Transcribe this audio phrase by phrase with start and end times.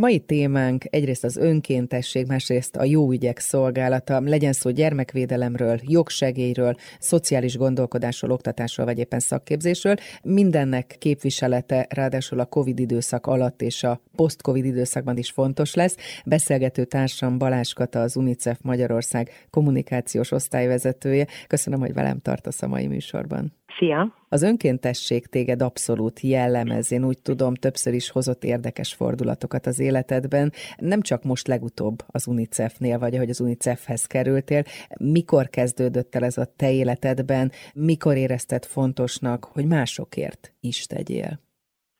[0.00, 7.56] Mai témánk egyrészt az önkéntesség, másrészt a jó ügyek szolgálata, legyen szó gyermekvédelemről, jogsegélyről, szociális
[7.56, 9.94] gondolkodásról, oktatásról vagy éppen szakképzésről.
[10.22, 15.96] Mindennek képviselete ráadásul a COVID időszak alatt és a post-COVID időszakban is fontos lesz.
[16.24, 21.26] Beszélgető társam Balázs Kata, az UNICEF Magyarország kommunikációs osztályvezetője.
[21.46, 23.52] Köszönöm, hogy velem tartasz a mai műsorban.
[23.78, 24.12] Szia!
[24.28, 30.52] Az önkéntesség téged abszolút jellemez, én úgy tudom, többször is hozott érdekes fordulatokat az életedben.
[30.76, 34.62] Nem csak most legutóbb az UNICEF-nél vagy, ahogy az UNICEF-hez kerültél.
[34.98, 37.50] Mikor kezdődött el ez a te életedben?
[37.74, 41.42] Mikor érezted fontosnak, hogy másokért is tegyél?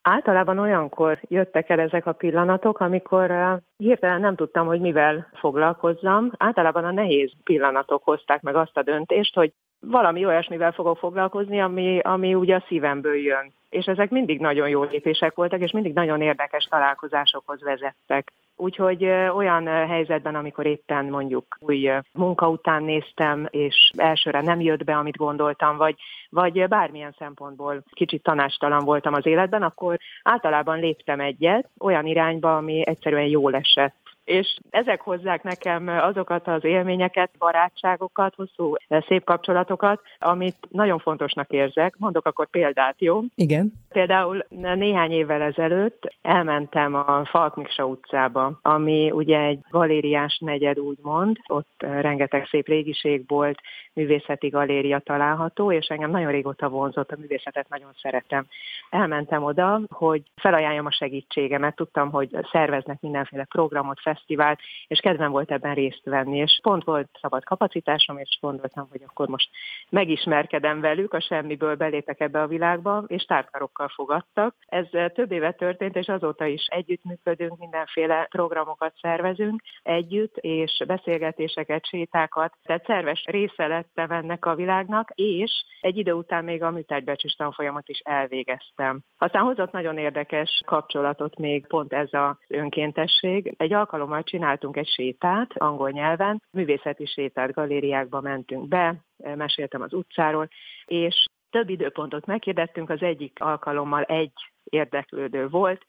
[0.03, 6.33] Általában olyankor jöttek el ezek a pillanatok, amikor hirtelen nem tudtam, hogy mivel foglalkozzam.
[6.37, 9.53] Általában a nehéz pillanatok hozták meg azt a döntést, hogy
[9.87, 13.53] valami olyasmivel fogok foglalkozni, ami, ami ugye a szívemből jön.
[13.69, 18.33] És ezek mindig nagyon jó lépések voltak, és mindig nagyon érdekes találkozásokhoz vezettek.
[18.57, 19.05] Úgyhogy
[19.37, 25.17] olyan helyzetben, amikor éppen mondjuk új munka után néztem, és elsőre nem jött be, amit
[25.17, 25.97] gondoltam, vagy,
[26.31, 32.87] vagy bármilyen szempontból kicsit tanástalan voltam az életben, akkor általában léptem egyet olyan irányba, ami
[32.87, 40.01] egyszerűen jól esett és ezek hozzák nekem azokat az élményeket, barátságokat, hosszú eh, szép kapcsolatokat,
[40.19, 41.95] amit nagyon fontosnak érzek.
[41.99, 43.21] Mondok akkor példát, jó?
[43.35, 43.73] Igen.
[43.89, 44.45] Például
[44.75, 52.01] néhány évvel ezelőtt elmentem a Falkmiksa utcába, ami ugye egy galériás negyed úgymond, ott eh,
[52.01, 53.61] rengeteg szép régiség volt,
[53.95, 58.47] művészeti galéria található, és engem nagyon régóta vonzott, a művészetet nagyon szeretem.
[58.91, 65.51] Elmentem oda, hogy felajánljam a segítségemet, tudtam, hogy szerveznek mindenféle programot, fesztivált, és kedvem volt
[65.51, 69.51] ebben részt venni, és pont volt szabad kapacitásom, és gondoltam, hogy akkor most
[69.91, 74.55] megismerkedem velük, a semmiből belépek ebbe a világba, és tártkarokkal fogadtak.
[74.67, 82.53] Ez több éve történt, és azóta is együttműködünk, mindenféle programokat szervezünk együtt, és beszélgetéseket, sétákat,
[82.63, 87.89] tehát szerves része lettem ennek a világnak, és egy idő után még a műtárgybecsés tanfolyamot
[87.89, 89.01] is elvégeztem.
[89.19, 93.55] Aztán hozott nagyon érdekes kapcsolatot még pont ez az önkéntesség.
[93.57, 99.93] Egy alkalom alkalommal csináltunk egy sétát angol nyelven, művészeti sétát, galériákba mentünk be, meséltem az
[99.93, 100.49] utcáról,
[100.85, 104.33] és több időpontot megkérdettünk, az egyik alkalommal egy
[104.65, 105.85] érdeklődő volt,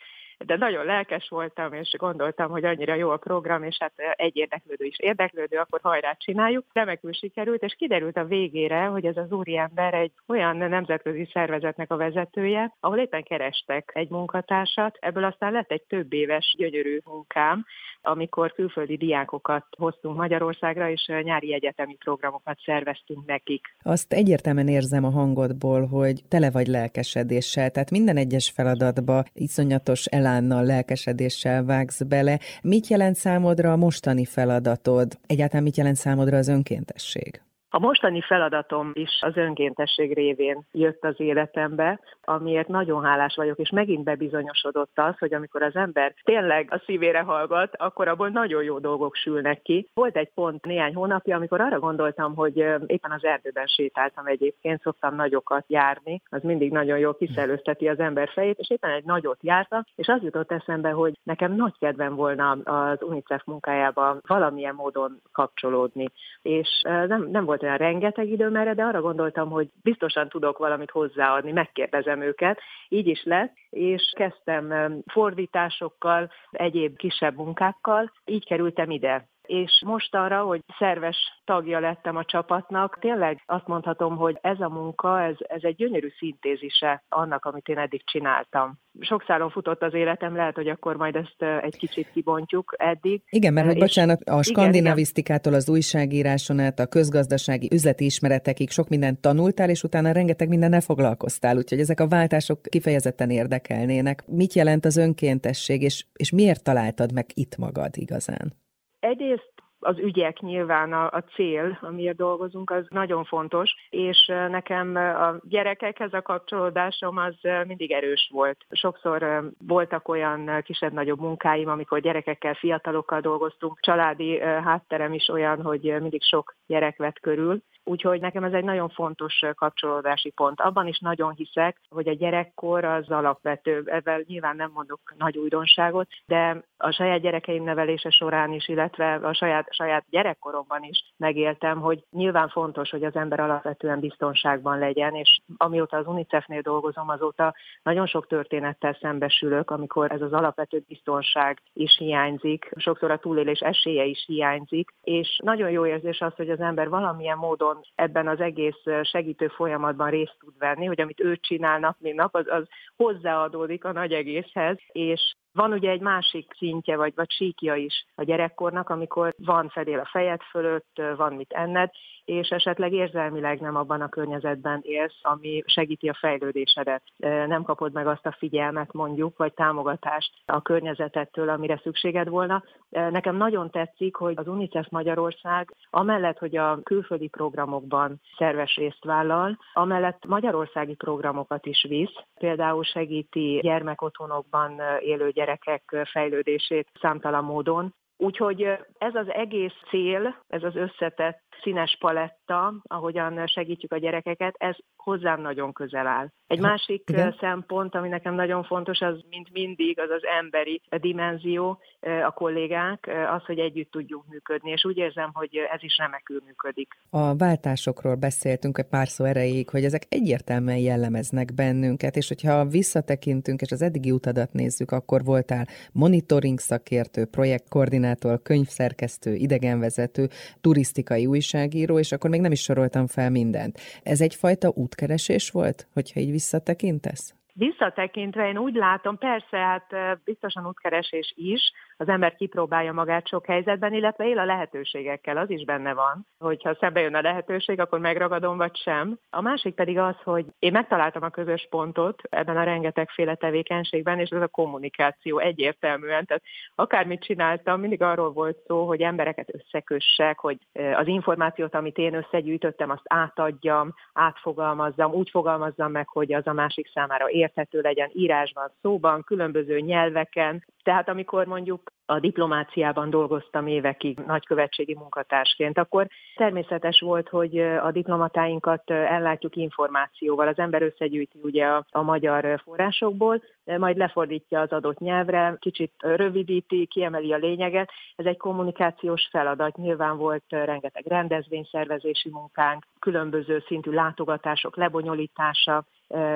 [0.46, 4.86] de nagyon lelkes voltam, és gondoltam, hogy annyira jó a program, és hát egy érdeklődő
[4.86, 6.66] is érdeklődő, akkor hajrá csináljuk.
[6.74, 11.98] Remekül sikerült, és kiderült a végére, hogy ez az úriember egy olyan nemzetközi szervezetnek a
[11.98, 17.66] vezetője, ahol éppen kerestek egy munkatársat, ebből aztán lett egy több éves gyönyörű munkám,
[18.02, 23.76] amikor külföldi diákokat hoztunk Magyarországra, és nyári egyetemi programokat szerveztünk nekik.
[23.84, 30.64] Azt egyértelműen érzem a hangodból, hogy tele vagy lelkesedéssel, tehát minden egyes feladatba iszonyatos elánnal,
[30.64, 32.40] lelkesedéssel vágsz bele.
[32.62, 35.20] Mit jelent számodra a mostani feladatod?
[35.28, 37.42] Egyáltalán mit jelent számodra az önkéntesség?
[37.76, 43.70] A mostani feladatom is az önkéntesség révén jött az életembe, amiért nagyon hálás vagyok, és
[43.70, 48.80] megint bebizonyosodott az, hogy amikor az ember tényleg a szívére hallgat, akkor abból nagyon jó
[48.80, 49.90] dolgok sülnek ki.
[49.94, 55.16] Volt egy pont néhány hónapja, amikor arra gondoltam, hogy éppen az erdőben sétáltam egyébként, szoktam
[55.16, 59.84] nagyokat járni, az mindig nagyon jól kiszelőzteti az ember fejét, és éppen egy nagyot jártam,
[59.96, 66.08] és az jutott eszembe, hogy nekem nagy kedvem volna az UNICEF munkájába valamilyen módon kapcsolódni.
[66.42, 70.92] És nem, nem volt olyan rengeteg időm erre, de arra gondoltam, hogy biztosan tudok valamit
[70.92, 72.60] hozzáadni, megkérdezem őket.
[72.90, 80.44] Így is lett, és kezdtem fordításokkal, egyéb kisebb munkákkal, így kerültem ide és most arra,
[80.44, 85.64] hogy szerves tagja lettem a csapatnak, tényleg azt mondhatom, hogy ez a munka, ez, ez
[85.64, 88.80] egy gyönyörű szintézise annak, amit én eddig csináltam.
[89.00, 93.22] Sok szálon futott az életem, lehet, hogy akkor majd ezt egy kicsit kibontjuk eddig.
[93.30, 99.22] Igen, mert hogy bocsánat, a skandinávisztikától az újságíráson át a közgazdasági üzleti ismeretekig sok mindent
[99.22, 104.24] tanultál, és utána rengeteg mindennel foglalkoztál, úgyhogy ezek a váltások kifejezetten érdekelnének.
[104.28, 108.64] Mit jelent az önkéntesség, és, és miért találtad meg itt magad igazán?
[109.06, 115.36] Egyrészt az ügyek nyilván a, a cél, amiért dolgozunk, az nagyon fontos, és nekem a
[115.44, 117.36] gyerekekhez a kapcsolódásom az
[117.68, 118.66] mindig erős volt.
[118.70, 123.80] Sokszor voltak olyan kisebb-nagyobb munkáim, amikor gyerekekkel, fiatalokkal dolgoztunk.
[123.80, 128.90] Családi hátterem is olyan, hogy mindig sok gyerek vett körül, Úgyhogy nekem ez egy nagyon
[128.90, 130.62] fontos kapcsolódási pont.
[130.62, 133.84] Abban is nagyon hiszek, hogy a gyerekkor az alapvető.
[133.86, 139.34] Ezzel nyilván nem mondok nagy újdonságot, de a saját gyerekeim nevelése során is, illetve a
[139.34, 145.40] saját, saját gyerekkoromban is megéltem, hogy nyilván fontos, hogy az ember alapvetően biztonságban legyen, és
[145.58, 151.98] amióta az UNICEF-nél dolgozom, azóta nagyon sok történettel szembesülök, amikor ez az alapvető biztonság is
[151.98, 156.90] hiányzik, sokszor a túlélés esélye is hiányzik, és nagyon jó érzés az, hogy az ember
[156.90, 161.96] valamilyen módon ebben az egész segítő folyamatban részt tud venni, hogy amit ő csinál nap,
[162.00, 167.14] mint nap, az, az hozzáadódik a nagy egészhez, és van ugye egy másik szintje, vagy,
[167.16, 171.90] vagy síkja is a gyerekkornak, amikor van fedél a fejed fölött, van mit enned,
[172.26, 177.04] és esetleg érzelmileg nem abban a környezetben élsz, ami segíti a fejlődésedet.
[177.48, 182.64] Nem kapod meg azt a figyelmet mondjuk, vagy támogatást a környezetettől, amire szükséged volna.
[182.90, 189.58] Nekem nagyon tetszik, hogy az UNICEF Magyarország amellett, hogy a külföldi programokban szerves részt vállal,
[189.74, 198.62] amellett magyarországi programokat is visz, például segíti gyermekotthonokban élő gyerekek fejlődését számtalan módon, Úgyhogy
[198.98, 205.42] ez az egész cél, ez az összetett színes paletta, ahogyan segítjük a gyerekeket, ez hozzám
[205.42, 206.28] nagyon közel áll.
[206.48, 207.36] Egy ha, másik igen.
[207.40, 211.80] szempont, ami nekem nagyon fontos, az mint mindig, az az emberi dimenzió,
[212.26, 216.98] a kollégák, az, hogy együtt tudjunk működni, és úgy érzem, hogy ez is remekül működik.
[217.10, 223.62] A váltásokról beszéltünk egy pár szó erejéig, hogy ezek egyértelműen jellemeznek bennünket, és hogyha visszatekintünk,
[223.62, 230.28] és az eddigi utadat nézzük, akkor voltál monitoring szakértő, projektkoordinátor, könyvszerkesztő, idegenvezető,
[230.62, 233.80] turisztikai újságíró, és akkor még nem is soroltam fel mindent.
[234.04, 237.34] Ez egyfajta útkeresés volt, hogyha így visszatekintesz?
[237.58, 243.94] Visszatekintve én úgy látom, persze, hát biztosan útkeresés is, az ember kipróbálja magát sok helyzetben,
[243.94, 248.58] illetve él a lehetőségekkel, az is benne van, hogyha szembe jön a lehetőség, akkor megragadom
[248.58, 249.18] vagy sem.
[249.30, 254.30] A másik pedig az, hogy én megtaláltam a közös pontot ebben a rengetegféle tevékenységben, és
[254.30, 256.26] ez a kommunikáció egyértelműen.
[256.26, 256.44] Tehát
[256.76, 260.58] akármit csináltam, mindig arról volt szó, hogy embereket összekössek, hogy
[260.96, 266.90] az információt, amit én összegyűjtöttem, azt átadjam, átfogalmazzam, úgy fogalmazzam meg, hogy az a másik
[266.94, 274.96] számára érthető legyen írásban, szóban, különböző nyelveken, tehát amikor mondjuk a diplomáciában dolgoztam évekig nagykövetségi
[274.96, 280.48] munkatársként, akkor természetes volt, hogy a diplomatáinkat ellátjuk információval.
[280.48, 283.42] Az ember összegyűjti ugye a, a magyar forrásokból,
[283.78, 287.90] majd lefordítja az adott nyelvre, kicsit rövidíti, kiemeli a lényeget.
[288.16, 289.78] Ez egy kommunikációs feladat.
[289.78, 295.86] Nyilván volt rengeteg rendezvényszervezési munkánk, különböző szintű látogatások lebonyolítása,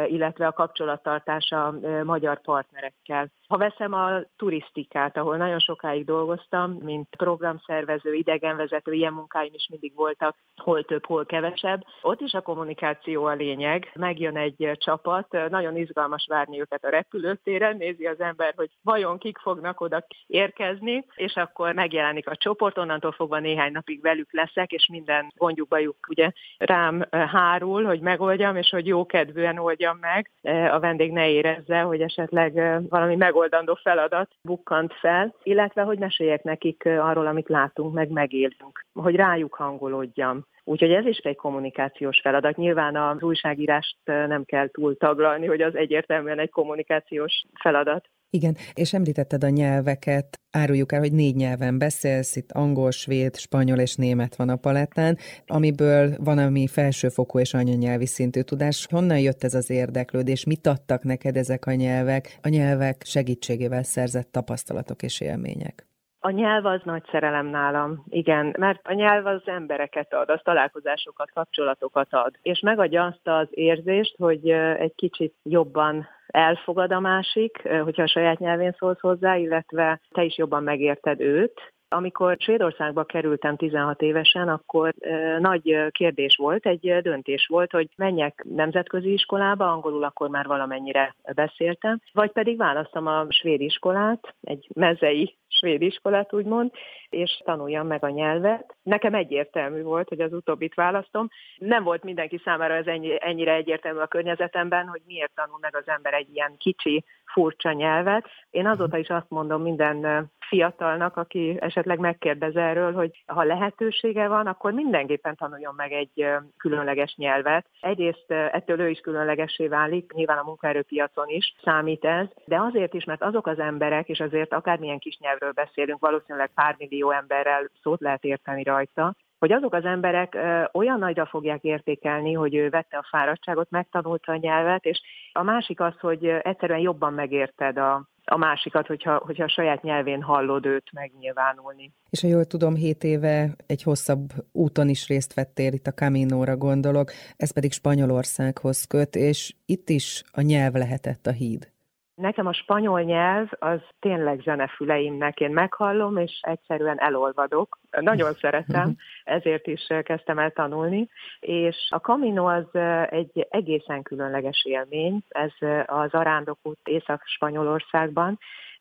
[0.08, 3.28] illetve a kapcsolattartása magyar partnerekkel.
[3.48, 9.96] Ha veszem a turisztikát, ahol nagyon sokáig dolgoztam, mint programszervező, idegenvezető, ilyen munkáim is mindig
[9.96, 11.84] voltak, hol több, hol kevesebb.
[12.02, 13.92] Ott is a kommunikáció a lényeg.
[13.96, 19.38] Megjön egy csapat, nagyon izgalmas várni őket a repülőtéren, nézi az ember, hogy vajon kik
[19.38, 24.88] fognak oda érkezni, és akkor megjelenik a csoport, onnantól fogva néhány napig velük leszek, és
[24.92, 30.32] minden gondjuk bajuk ugye rám hárul, hogy megoldjam, és hogy jó kedvűen oldjam meg,
[30.72, 32.54] a vendég ne érezze, hogy esetleg
[32.90, 39.16] valami megoldandó feladat bukkant fel, illetve hogy meséljek nekik arról, amit látunk, meg megélünk, hogy
[39.16, 40.46] rájuk hangolódjam.
[40.70, 42.56] Úgyhogy ez is egy kommunikációs feladat.
[42.56, 48.10] Nyilván az újságírást nem kell túl taglalni, hogy az egyértelműen egy kommunikációs feladat.
[48.30, 53.78] Igen, és említetted a nyelveket, áruljuk el, hogy négy nyelven beszélsz, itt angol, svéd, spanyol
[53.78, 55.18] és német van a palettán,
[55.48, 58.88] amiből van, ami felsőfokú és anyanyelvi szintű tudás.
[58.90, 60.46] Honnan jött ez az érdeklődés?
[60.46, 62.38] Mit adtak neked ezek a nyelvek?
[62.42, 65.89] A nyelvek segítségével szerzett tapasztalatok és élmények?
[66.22, 71.32] A nyelv az nagy szerelem nálam, igen, mert a nyelv az embereket ad, az találkozásokat,
[71.32, 78.04] kapcsolatokat ad, és megadja azt az érzést, hogy egy kicsit jobban elfogad a másik, hogyha
[78.04, 84.02] a saját nyelvén szólsz hozzá, illetve te is jobban megérted őt, amikor Svédországba kerültem 16
[84.02, 84.94] évesen, akkor
[85.40, 92.02] nagy kérdés volt, egy döntés volt, hogy menjek nemzetközi iskolába, angolul akkor már valamennyire beszéltem,
[92.14, 96.72] vagy pedig választom a svéd iskolát, egy mezei svéd iskolát úgymond,
[97.10, 98.76] és tanuljam meg a nyelvet.
[98.84, 101.30] Nekem egyértelmű volt, hogy az utóbbit választom.
[101.58, 105.88] Nem volt mindenki számára ez ennyi, ennyire egyértelmű a környezetemben, hogy miért tanul meg az
[105.88, 108.26] ember egy ilyen kicsi, furcsa nyelvet.
[108.50, 114.48] Én azóta is azt mondom minden fiatalnak, aki esetleg megkérdez erről, hogy ha lehetősége van,
[114.48, 117.66] akkor mindenképpen tanuljon meg egy különleges nyelvet.
[117.82, 123.04] Egyrészt ettől ő is különlegessé válik, nyilván a munkaerőpiacon is számít ez, de azért is,
[123.04, 128.02] mert azok az emberek, és azért akármilyen kis nyelvről beszélünk, valószínűleg pár millió emberrel szót
[128.02, 130.38] lehet érteni rajta, hogy azok az emberek
[130.72, 135.02] olyan nagyra fogják értékelni, hogy ő vette a fáradtságot, megtanulta a nyelvet, és
[135.34, 140.22] a másik az, hogy egyszerűen jobban megérted a, a másikat, hogyha, hogyha a saját nyelvén
[140.22, 141.92] hallod őt megnyilvánulni.
[142.10, 146.58] És ha jól tudom, hét éve egy hosszabb úton is részt vettél, itt a Caminóra
[146.58, 151.72] gondolok, ez pedig Spanyolországhoz köt, és itt is a nyelv lehetett a híd.
[152.20, 155.40] Nekem a spanyol nyelv az tényleg zenefüleimnek.
[155.40, 157.80] Én meghallom, és egyszerűen elolvadok.
[158.00, 161.10] Nagyon szeretem, ezért is kezdtem el tanulni.
[161.40, 162.76] És a Camino az
[163.10, 165.22] egy egészen különleges élmény.
[165.28, 165.52] Ez
[165.86, 168.40] az arándokút Észak-Spanyolországban,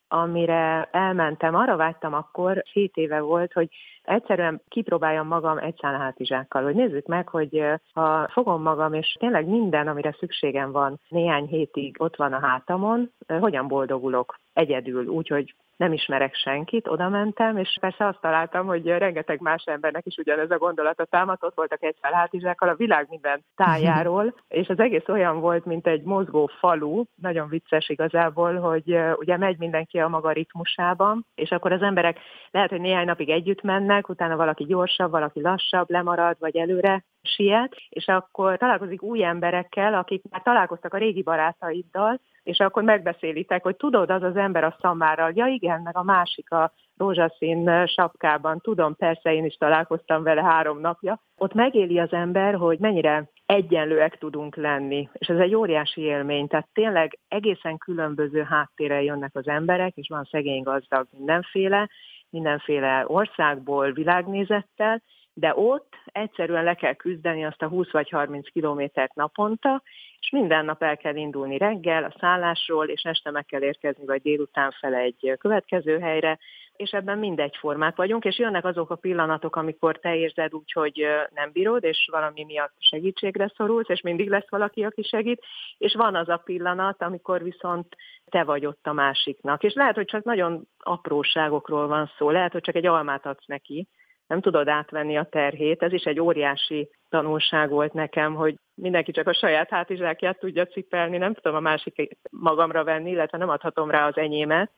[0.08, 3.68] amire elmentem, arra vágytam akkor, 7 éve volt, hogy
[4.02, 9.46] egyszerűen kipróbáljam magam egy szál hátizsákkal, hogy nézzük meg, hogy ha fogom magam, és tényleg
[9.46, 15.92] minden, amire szükségem van, néhány hétig ott van a hátamon, hogyan boldogulok egyedül, úgyhogy nem
[15.92, 20.58] ismerek senkit, oda mentem, és persze azt találtam, hogy rengeteg más embernek is ugyanez a
[20.58, 25.64] gondolata támadt, ott voltak egy hátizsákkal a világ minden tájáról, és az egész olyan volt,
[25.64, 31.50] mint egy mozgó falu, nagyon vicces igazából, hogy ugye megy mindenki a maga ritmusában, és
[31.50, 32.18] akkor az emberek
[32.50, 37.76] lehet, hogy néhány napig együtt mennek, utána valaki gyorsabb, valaki lassabb, lemarad, vagy előre siet,
[37.88, 43.76] és akkor találkozik új emberekkel, akik már találkoztak a régi barátaiddal, és akkor megbeszélitek, hogy
[43.76, 48.96] tudod, az az ember a szamárral, ja igen, meg a másik a rózsaszín sapkában, tudom,
[48.96, 51.20] persze én is találkoztam vele három napja.
[51.36, 56.68] Ott megéli az ember, hogy mennyire egyenlőek tudunk lenni, és ez egy óriási élmény, tehát
[56.72, 61.88] tényleg egészen különböző háttérrel jönnek az emberek, és van szegény gazdag mindenféle,
[62.30, 65.02] mindenféle országból, világnézettel,
[65.38, 69.82] de ott egyszerűen le kell küzdeni azt a 20 vagy 30 kilométert naponta,
[70.20, 74.22] és minden nap el kell indulni reggel a szállásról, és este meg kell érkezni, vagy
[74.22, 76.38] délután fel egy következő helyre,
[76.76, 81.50] és ebben mindegyformák vagyunk, és jönnek azok a pillanatok, amikor te érzed úgy, hogy nem
[81.52, 85.44] bírod, és valami miatt segítségre szorulsz, és mindig lesz valaki, aki segít,
[85.78, 89.62] és van az a pillanat, amikor viszont te vagy ott a másiknak.
[89.62, 93.88] És lehet, hogy csak nagyon apróságokról van szó, lehet, hogy csak egy almát adsz neki,
[94.28, 95.82] nem tudod átvenni a terhét.
[95.82, 101.16] Ez is egy óriási tanulság volt nekem, hogy mindenki csak a saját hátizsákját tudja cipelni,
[101.16, 104.70] nem tudom a másik magamra venni, illetve nem adhatom rá az enyémet,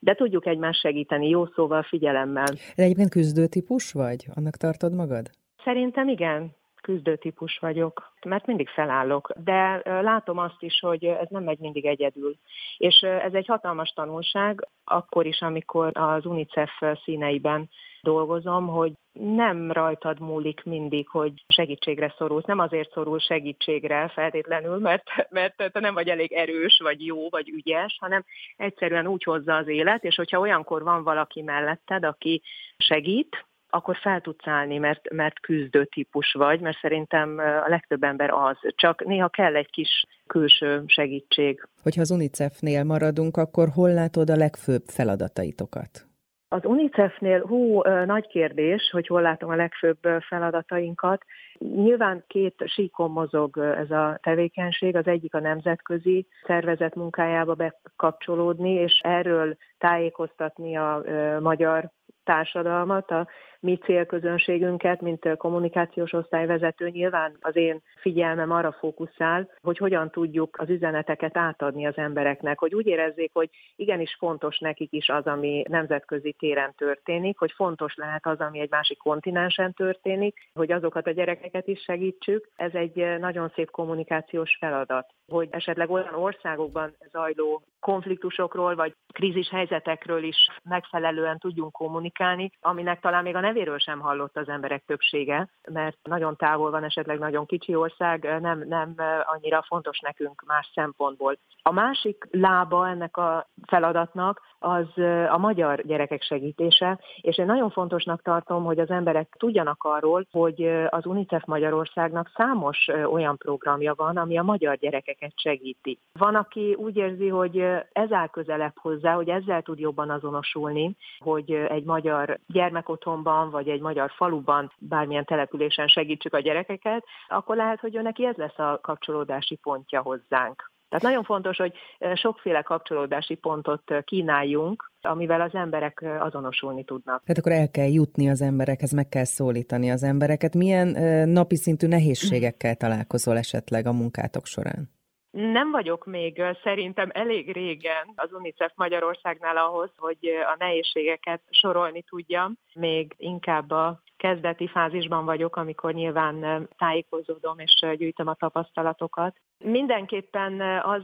[0.00, 2.52] de tudjuk egymást segíteni jó szóval, figyelemmel.
[2.76, 4.26] De egyébként küzdő típus vagy?
[4.34, 5.30] Annak tartod magad?
[5.64, 6.54] Szerintem igen
[6.86, 12.34] küzdőtípus vagyok, mert mindig felállok, de látom azt is, hogy ez nem megy mindig egyedül.
[12.76, 16.70] És ez egy hatalmas tanulság, akkor is, amikor az UNICEF
[17.04, 17.68] színeiben
[18.02, 22.44] dolgozom, hogy nem rajtad múlik mindig, hogy segítségre szorulsz.
[22.44, 27.48] Nem azért szorul segítségre feltétlenül, mert, mert te nem vagy elég erős, vagy jó, vagy
[27.48, 28.24] ügyes, hanem
[28.56, 32.42] egyszerűen úgy hozza az élet, és hogyha olyankor van valaki melletted, aki
[32.76, 38.30] segít, akkor fel tudsz állni, mert, mert küzdő típus vagy, mert szerintem a legtöbb ember
[38.30, 38.56] az.
[38.74, 41.68] Csak néha kell egy kis külső segítség.
[41.82, 46.06] Hogyha az UNICEF-nél maradunk, akkor hol látod a legfőbb feladataitokat?
[46.48, 51.24] Az UNICEF-nél, hú, nagy kérdés, hogy hol látom a legfőbb feladatainkat.
[51.58, 59.00] Nyilván két síkon mozog ez a tevékenység, az egyik a nemzetközi szervezet munkájába bekapcsolódni, és
[59.02, 61.02] erről tájékoztatni a
[61.40, 61.90] magyar
[62.24, 63.28] társadalmat, a
[63.66, 70.68] mi célközönségünket, mint kommunikációs osztályvezető nyilván az én figyelmem arra fókuszál, hogy hogyan tudjuk az
[70.68, 76.34] üzeneteket átadni az embereknek, hogy úgy érezzék, hogy igenis fontos nekik is az, ami nemzetközi
[76.38, 81.66] téren történik, hogy fontos lehet az, ami egy másik kontinensen történik, hogy azokat a gyerekeket
[81.66, 82.48] is segítsük.
[82.56, 90.22] Ez egy nagyon szép kommunikációs feladat, hogy esetleg olyan országokban zajló konfliktusokról vagy krízis helyzetekről
[90.22, 95.96] is megfelelően tudjunk kommunikálni, aminek talán még a nevéről sem hallott az emberek többsége, mert
[96.02, 98.94] nagyon távol van, esetleg nagyon kicsi ország, nem, nem
[99.24, 101.38] annyira fontos nekünk más szempontból.
[101.62, 104.86] A másik lába ennek a feladatnak az
[105.28, 110.62] a magyar gyerekek segítése, és én nagyon fontosnak tartom, hogy az emberek tudjanak arról, hogy
[110.88, 115.98] az UNICEF Magyarországnak számos olyan programja van, ami a magyar gyerekeket segíti.
[116.12, 117.58] Van, aki úgy érzi, hogy
[117.92, 123.80] ez áll közelebb hozzá, hogy ezzel tud jobban azonosulni, hogy egy magyar gyermekotthonban, vagy egy
[123.80, 128.78] magyar faluban, bármilyen településen segítsük a gyerekeket, akkor lehet, hogy ő neki ez lesz a
[128.82, 130.74] kapcsolódási pontja hozzánk.
[130.88, 131.72] Tehát nagyon fontos, hogy
[132.14, 137.22] sokféle kapcsolódási pontot kínáljunk, amivel az emberek azonosulni tudnak.
[137.22, 140.54] Tehát akkor el kell jutni az emberekhez, meg kell szólítani az embereket.
[140.54, 140.88] Milyen
[141.28, 144.95] napi szintű nehézségekkel találkozol esetleg a munkátok során?
[145.30, 152.58] Nem vagyok még szerintem elég régen az UNICEF Magyarországnál ahhoz, hogy a nehézségeket sorolni tudjam.
[152.74, 159.36] Még inkább a kezdeti fázisban vagyok, amikor nyilván tájékozódom és gyűjtöm a tapasztalatokat.
[159.64, 161.02] Mindenképpen az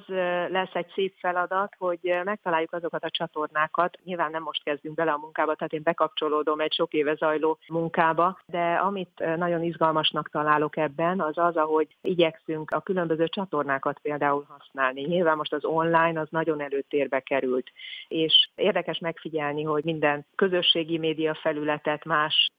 [0.48, 3.98] lesz egy szép feladat, hogy megtaláljuk azokat a csatornákat.
[4.04, 8.38] Nyilván nem most kezdünk bele a munkába, tehát én bekapcsolódom egy sok éve zajló munkába,
[8.46, 15.00] de amit nagyon izgalmasnak találok ebben, az az, ahogy igyekszünk a különböző csatornákat például használni.
[15.02, 17.70] Nyilván most az online az nagyon előtérbe került,
[18.08, 22.50] és érdekes megfigyelni, hogy minden közösségi média felületet más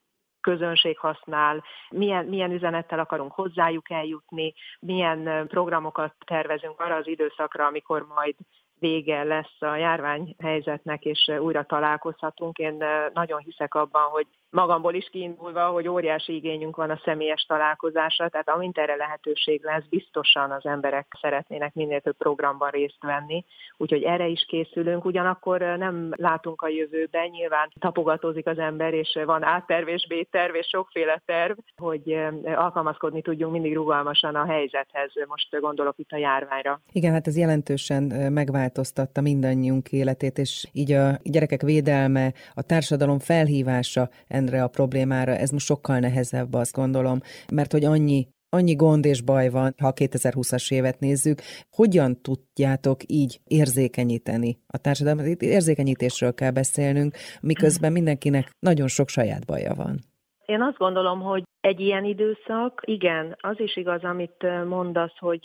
[0.43, 8.05] közönség használ, milyen, milyen üzenettel akarunk hozzájuk eljutni, milyen programokat tervezünk arra az időszakra, amikor
[8.15, 8.35] majd
[8.79, 12.57] vége lesz a járványhelyzetnek, és újra találkozhatunk.
[12.57, 12.83] Én
[13.13, 18.49] nagyon hiszek abban, hogy magamból is kiindulva, hogy óriási igényünk van a személyes találkozásra, tehát
[18.49, 23.45] amint erre lehetőség lesz, biztosan az emberek szeretnének minél több programban részt venni,
[23.77, 29.43] úgyhogy erre is készülünk, ugyanakkor nem látunk a jövőben, nyilván tapogatózik az ember, és van
[29.43, 32.17] átterv és B-terv és sokféle terv, hogy
[32.55, 36.81] alkalmazkodni tudjunk mindig rugalmasan a helyzethez, most gondolok itt a járványra.
[36.91, 44.09] Igen, hát ez jelentősen megváltoztatta mindannyiunk életét, és így a gyerekek védelme, a társadalom felhívása
[44.47, 47.19] erre a problémára, ez most sokkal nehezebb, azt gondolom,
[47.51, 53.01] mert hogy annyi annyi gond és baj van, ha a 2020-as évet nézzük, hogyan tudjátok
[53.07, 55.25] így érzékenyíteni a társadalmat?
[55.25, 60.12] Itt érzékenyítésről kell beszélnünk, miközben mindenkinek nagyon sok saját baja van.
[60.45, 65.39] Én azt gondolom, hogy egy ilyen időszak, igen, az is igaz, amit mondasz, hogy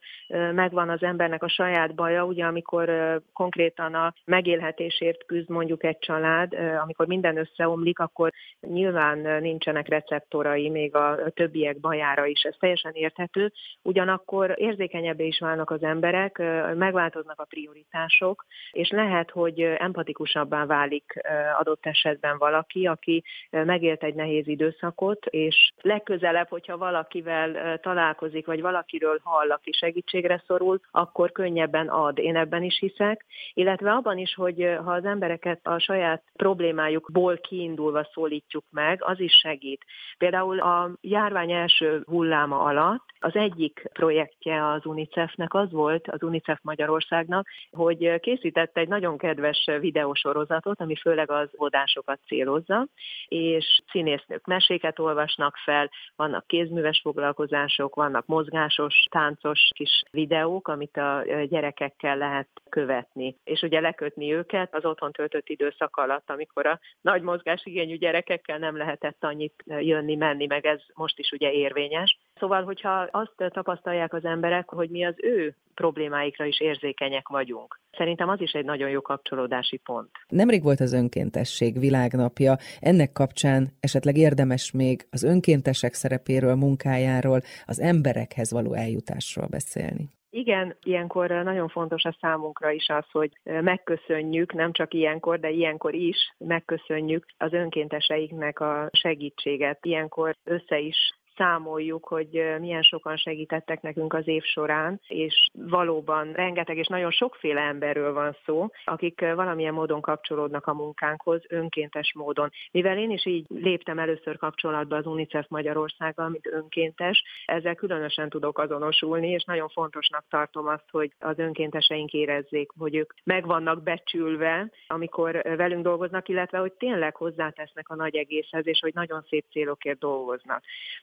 [0.55, 2.91] megvan az embernek a saját baja, ugye amikor
[3.33, 10.95] konkrétan a megélhetésért küzd mondjuk egy család, amikor minden összeomlik, akkor nyilván nincsenek receptorai még
[10.95, 13.53] a többiek bajára is, ez teljesen érthető,
[13.83, 16.39] ugyanakkor érzékenyebbé is válnak az emberek,
[16.75, 21.21] megváltoznak a prioritások, és lehet, hogy empatikusabbá válik
[21.59, 24.88] adott esetben valaki, aki megélt egy nehéz időszakot,
[25.31, 32.19] és leg legközelebb, hogyha valakivel találkozik, vagy valakiről hall, aki segítségre szorul, akkor könnyebben ad.
[32.19, 38.09] Én ebben is hiszek, illetve abban is, hogy ha az embereket a saját problémájukból kiindulva
[38.13, 39.85] szólítjuk meg, az is segít.
[40.19, 46.59] Például a járvány első hulláma alatt az egyik projektje az UNICEF-nek az volt, az UNICEF
[46.63, 52.87] Magyarországnak, hogy készített egy nagyon kedves videósorozatot, ami főleg az óvodásokat célozza,
[53.29, 54.47] és színésznők
[54.79, 62.49] meséket olvasnak fel, vannak kézműves foglalkozások, vannak mozgásos, táncos kis videók, amit a gyerekekkel lehet
[62.69, 63.37] követni.
[63.45, 68.77] És ugye lekötni őket az otthon töltött időszak alatt, amikor a nagy mozgásigényű gyerekekkel nem
[68.77, 72.19] lehetett annyit jönni, menni, meg ez most is ugye érvényes.
[72.35, 77.81] Szóval, hogyha azt tapasztalják az emberek, hogy mi az ő problémáikra is érzékenyek vagyunk.
[77.97, 80.11] Szerintem az is egy nagyon jó kapcsolódási pont.
[80.29, 82.57] Nemrég volt az önkéntesség világnapja.
[82.81, 90.09] Ennek kapcsán esetleg érdemes még az önkéntesek szerepéről, munkájáról, az emberekhez való eljutásról beszélni.
[90.31, 95.95] Igen, ilyenkor nagyon fontos a számunkra is az, hogy megköszönjük, nem csak ilyenkor, de ilyenkor
[95.95, 99.79] is megköszönjük az önkénteseiknek a segítséget.
[99.85, 100.97] Ilyenkor össze is
[101.39, 107.61] számoljuk, hogy milyen sokan segítettek nekünk az év során, és valóban rengeteg és nagyon sokféle
[107.61, 112.51] emberről van szó, akik valamilyen módon kapcsolódnak a munkánkhoz, önkéntes módon.
[112.71, 118.59] Mivel én is így léptem először kapcsolatba az UNICEF Magyarországgal, mint önkéntes, ezzel különösen tudok
[118.59, 124.71] azonosulni, és nagyon fontosnak tartom azt, hogy az önkénteseink érezzék, hogy ők meg vannak becsülve,
[124.87, 129.99] amikor velünk dolgoznak, illetve hogy tényleg hozzátesznek a nagy egészhez, és hogy nagyon szép célokért
[129.99, 130.63] dolgoznak.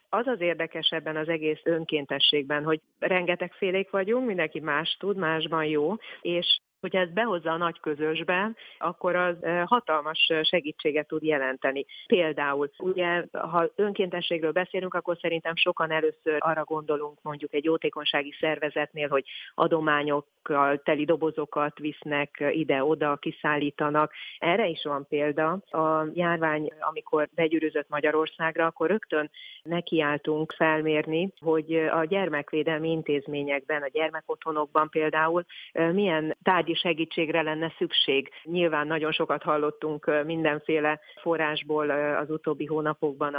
[0.10, 5.18] Az az az érdekes ebben az egész önkéntességben, hogy rengeteg félék vagyunk, mindenki más tud,
[5.18, 9.36] másban jó, és hogyha ezt behozza a nagy közösbe, akkor az
[9.66, 11.86] hatalmas segítséget tud jelenteni.
[12.08, 19.10] Például, ugye, ha önkéntességről beszélünk, akkor szerintem sokan először arra gondolunk mondjuk egy jótékonysági szervezetnél,
[19.10, 24.14] hogy adományokkal teli dobozokat visznek ide-oda, kiszállítanak.
[24.38, 25.52] Erre is van példa.
[25.70, 29.32] A járvány, amikor begyűrűzött Magyarországra, akkor rögtön
[29.64, 38.30] nekiálltunk felmérni, hogy a gyermekvédelmi intézményekben, a gyermekotthonokban például milyen tárgyi segítségre lenne szükség.
[38.44, 43.36] Nyilván nagyon sokat hallottunk mindenféle forrásból az utóbbi hónapokban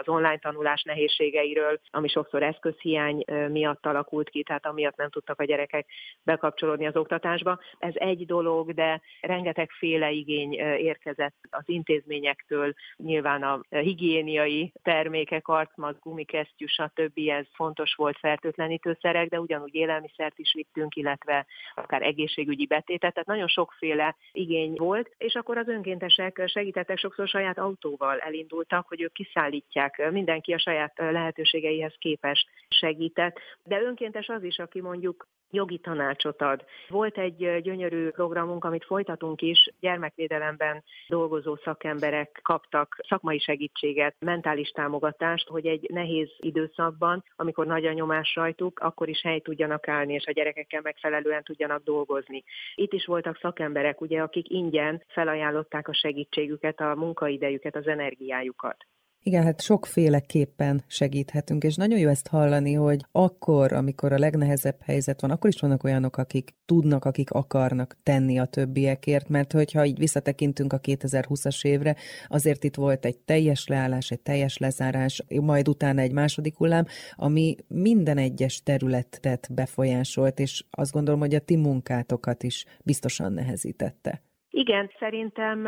[0.00, 5.44] az online tanulás nehézségeiről, ami sokszor eszközhiány miatt alakult ki, tehát amiatt nem tudtak a
[5.44, 5.86] gyerekek
[6.22, 7.58] bekapcsolódni az oktatásba.
[7.78, 15.96] Ez egy dolog, de rengeteg féle igény érkezett az intézményektől, nyilván a higiéniai termékek, arcmaz,
[16.00, 17.18] gumikesztyű, stb.
[17.28, 23.28] ez fontos volt fertőtlenítőszerek, de ugyanúgy élelmiszert is vittünk, illetve akár egészségügyi egészségügyi betétet, tehát
[23.28, 29.12] nagyon sokféle igény volt, és akkor az önkéntesek segítettek, sokszor saját autóval elindultak, hogy ők
[29.12, 36.42] kiszállítják, mindenki a saját lehetőségeihez képes segített, de önkéntes az is, aki mondjuk jogi tanácsot
[36.42, 36.64] ad.
[36.88, 45.48] Volt egy gyönyörű programunk, amit folytatunk is, gyermekvédelemben dolgozó szakemberek kaptak szakmai segítséget, mentális támogatást,
[45.48, 50.26] hogy egy nehéz időszakban, amikor nagy a nyomás rajtuk, akkor is hely tudjanak állni, és
[50.26, 52.44] a gyerekekkel megfelelően tudjanak dolgozni.
[52.74, 58.86] Itt is voltak szakemberek, ugye, akik ingyen felajánlották a segítségüket, a munkaidejüket, az energiájukat.
[59.22, 65.20] Igen, hát sokféleképpen segíthetünk, és nagyon jó ezt hallani, hogy akkor, amikor a legnehezebb helyzet
[65.20, 69.98] van, akkor is vannak olyanok, akik tudnak, akik akarnak tenni a többiekért, mert hogyha így
[69.98, 71.96] visszatekintünk a 2020-as évre,
[72.28, 77.56] azért itt volt egy teljes leállás, egy teljes lezárás, majd utána egy második hullám, ami
[77.68, 84.27] minden egyes területet befolyásolt, és azt gondolom, hogy a ti munkátokat is biztosan nehezítette.
[84.50, 85.58] Igen, szerintem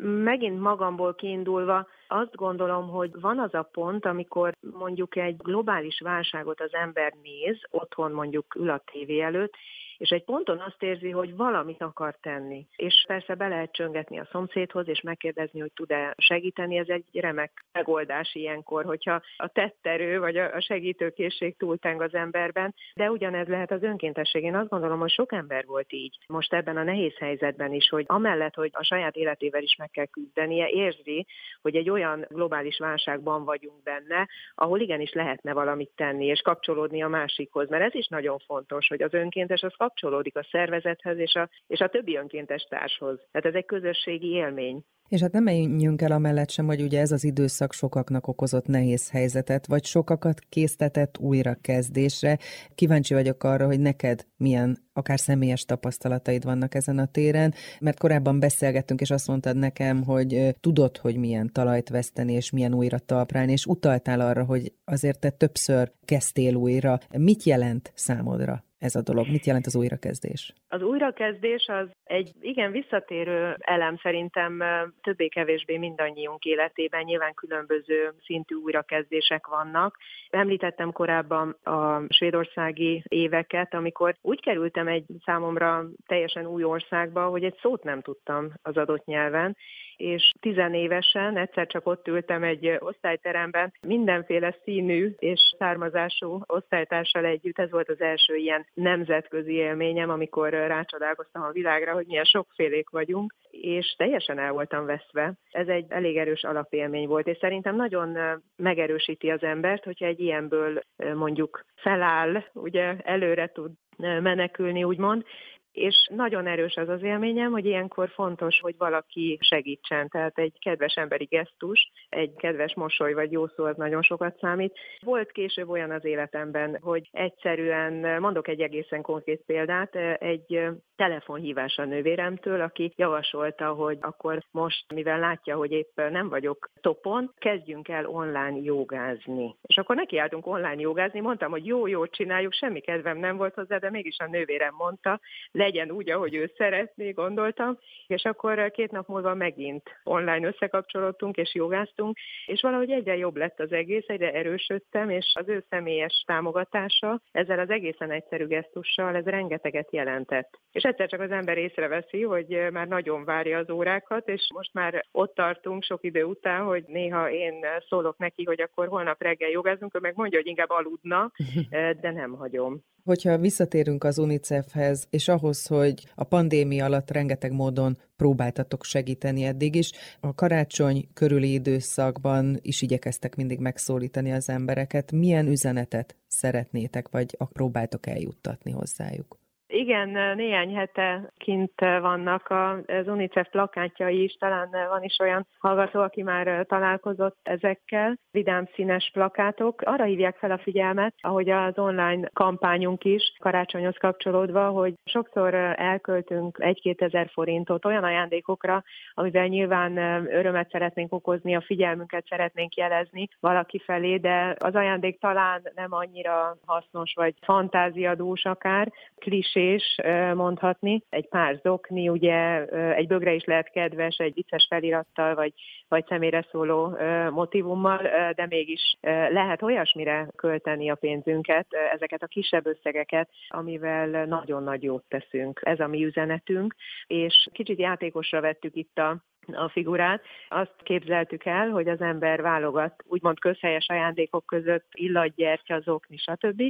[0.00, 6.60] megint magamból kiindulva azt gondolom, hogy van az a pont, amikor mondjuk egy globális válságot
[6.60, 9.54] az ember néz, otthon mondjuk ül a tévé előtt,
[10.02, 12.66] és egy ponton azt érzi, hogy valamit akar tenni.
[12.76, 17.64] És persze be lehet csöngetni a szomszédhoz, és megkérdezni, hogy tud-e segíteni, ez egy remek
[17.72, 23.82] megoldás ilyenkor, hogyha a tetterő vagy a segítőkészség túlteng az emberben, de ugyanez lehet az
[23.82, 24.42] önkéntesség.
[24.42, 28.04] Én azt gondolom, hogy sok ember volt így most ebben a nehéz helyzetben is, hogy
[28.08, 31.26] amellett, hogy a saját életével is meg kell küzdenie, érzi,
[31.60, 37.08] hogy egy olyan globális válságban vagyunk benne, ahol igenis lehetne valamit tenni, és kapcsolódni a
[37.08, 37.68] másikhoz.
[37.68, 41.80] Mert ez is nagyon fontos, hogy az önkéntes az kapcsolódik a szervezethez és a, és
[41.80, 43.18] a többi önkéntes társhoz.
[43.30, 44.84] Tehát ez egy közösségi élmény.
[45.08, 49.10] És hát nem menjünk el amellett sem, hogy ugye ez az időszak sokaknak okozott nehéz
[49.10, 52.38] helyzetet, vagy sokakat késztetett újrakezdésre.
[52.74, 58.40] Kíváncsi vagyok arra, hogy neked milyen akár személyes tapasztalataid vannak ezen a téren, mert korábban
[58.40, 63.52] beszélgettünk, és azt mondtad nekem, hogy tudod, hogy milyen talajt veszteni, és milyen újra talprálni,
[63.52, 66.98] és utaltál arra, hogy azért te többször kezdtél újra.
[67.18, 69.26] Mit jelent számodra ez a dolog?
[69.28, 70.52] Mit jelent az újrakezdés?
[70.68, 74.62] Az újrakezdés az egy igen visszatérő elem szerintem
[75.02, 77.02] többé-kevésbé mindannyiunk életében.
[77.02, 79.98] Nyilván különböző szintű újrakezdések vannak.
[80.30, 87.58] Említettem korábban a svédországi éveket, amikor úgy kerültem egy számomra teljesen új országba, hogy egy
[87.60, 89.56] szót nem tudtam az adott nyelven,
[90.02, 97.58] és tizenévesen egyszer csak ott ültem egy osztályteremben, mindenféle színű és származású osztálytársal együtt.
[97.58, 103.34] Ez volt az első ilyen nemzetközi élményem, amikor rácsodálkoztam a világra, hogy milyen sokfélék vagyunk,
[103.50, 105.32] és teljesen el voltam veszve.
[105.50, 108.18] Ez egy elég erős alapélmény volt, és szerintem nagyon
[108.56, 110.80] megerősíti az embert, hogyha egy ilyenből
[111.14, 115.24] mondjuk feláll, ugye előre tud menekülni, úgymond,
[115.72, 120.94] és nagyon erős az az élményem, hogy ilyenkor fontos, hogy valaki segítsen, tehát egy kedves
[120.94, 124.78] emberi gesztus, egy kedves mosoly vagy jó szó az nagyon sokat számít.
[125.00, 130.60] Volt később olyan az életemben, hogy egyszerűen, mondok egy egészen konkrét példát, egy
[130.96, 137.32] telefonhívás a nővéremtől, aki javasolta, hogy akkor most, mivel látja, hogy épp nem vagyok topon,
[137.38, 139.56] kezdjünk el online jogázni.
[139.62, 143.78] És akkor nekiálltunk online jogázni, mondtam, hogy jó, jó, csináljuk, semmi kedvem nem volt hozzá,
[143.78, 145.20] de mégis a nővérem mondta,
[145.62, 151.54] legyen úgy, ahogy ő szeretné, gondoltam, és akkor két nap múlva megint online összekapcsolódtunk és
[151.54, 157.20] jogáztunk, és valahogy egyre jobb lett az egész, egyre erősödtem, és az ő személyes támogatása
[157.32, 160.58] ezzel az egészen egyszerű gesztussal, ez rengeteget jelentett.
[160.72, 165.04] És egyszer csak az ember észreveszi, hogy már nagyon várja az órákat, és most már
[165.12, 169.94] ott tartunk sok idő után, hogy néha én szólok neki, hogy akkor holnap reggel jogázunk,
[169.94, 171.30] ő meg mondja, hogy inkább aludna,
[172.02, 172.82] de nem hagyom.
[173.04, 179.74] Hogyha visszatérünk az UNICEF-hez, és ahhoz, hogy a pandémia alatt rengeteg módon próbáltatok segíteni eddig
[179.74, 185.12] is, a karácsony körüli időszakban is igyekeztek mindig megszólítani az embereket.
[185.12, 189.41] Milyen üzenetet szeretnétek, vagy próbáltok eljuttatni hozzájuk?
[189.74, 192.50] Igen, néhány hete kint vannak
[192.86, 198.18] az UNICEF plakátjai is, talán van is olyan hallgató, aki már találkozott ezekkel.
[198.30, 199.80] Vidám színes plakátok.
[199.80, 206.56] Arra hívják fel a figyelmet, ahogy az online kampányunk is karácsonyhoz kapcsolódva, hogy sokszor elköltünk
[206.60, 208.82] egy-két ezer forintot olyan ajándékokra,
[209.14, 209.96] amivel nyilván
[210.34, 216.56] örömet szeretnénk okozni, a figyelmünket szeretnénk jelezni valaki felé, de az ajándék talán nem annyira
[216.66, 219.96] hasznos vagy fantáziadús akár, klisé késés
[220.34, 221.02] mondhatni.
[221.08, 225.52] Egy pár zokni, ugye egy bögre is lehet kedves, egy vicces felirattal, vagy,
[225.88, 226.96] vagy személyre szóló
[227.30, 228.00] motivummal,
[228.34, 228.96] de mégis
[229.30, 235.60] lehet olyasmire költeni a pénzünket, ezeket a kisebb összegeket, amivel nagyon nagy jót teszünk.
[235.64, 236.74] Ez a mi üzenetünk,
[237.06, 240.22] és kicsit játékosra vettük itt a a figurát.
[240.48, 246.62] Azt képzeltük el, hogy az ember válogat úgymond közhelyes ajándékok között illatgyertya, zokni, stb.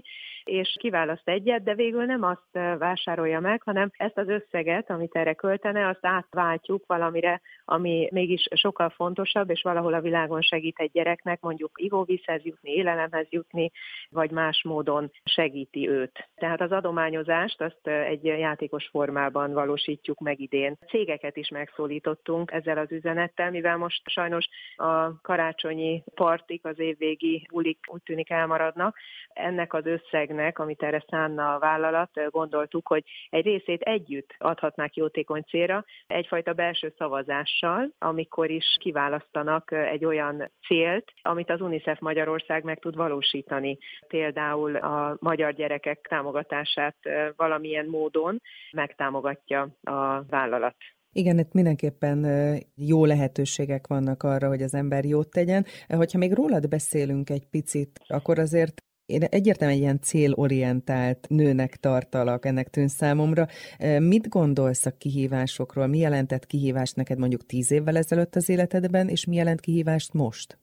[0.45, 5.35] és kiválaszt egyet, de végül nem azt vásárolja meg, hanem ezt az összeget, amit erre
[5.35, 11.41] költene, azt átváltjuk valamire, ami mégis sokkal fontosabb, és valahol a világon segít egy gyereknek,
[11.41, 13.71] mondjuk ivóvízhez jutni, élelemhez jutni,
[14.11, 16.29] vagy más módon segíti őt.
[16.35, 20.77] Tehát az adományozást azt egy játékos formában valósítjuk meg idén.
[20.89, 27.79] Cégeket is megszólítottunk, ezzel az üzenettel, mivel most sajnos a karácsonyi partik, az évvégi bulik
[27.87, 28.97] úgy tűnik elmaradnak.
[29.29, 35.43] Ennek az összegnek, amit erre szánna a vállalat, gondoltuk, hogy egy részét együtt adhatnák jótékony
[35.43, 42.79] célra, egyfajta belső szavazással, amikor is kiválasztanak egy olyan célt, amit az UNICEF Magyarország meg
[42.79, 43.79] tud valósítani.
[44.09, 46.97] Például a magyar gyerekek támogatását
[47.37, 48.41] valamilyen módon
[48.73, 50.77] megtámogatja a vállalat.
[51.15, 52.27] Igen, itt mindenképpen
[52.77, 55.65] jó lehetőségek vannak arra, hogy az ember jót tegyen.
[55.89, 62.47] Hogyha még rólad beszélünk egy picit, akkor azért én egyértelműen egy ilyen célorientált nőnek tartalak,
[62.47, 63.47] ennek tűn számomra.
[63.99, 65.87] Mit gondolsz a kihívásokról?
[65.87, 70.59] Mi jelentett kihívást neked mondjuk tíz évvel ezelőtt az életedben, és mi jelent kihívást most?